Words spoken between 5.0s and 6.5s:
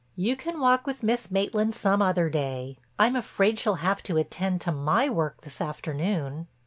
work this afternoon."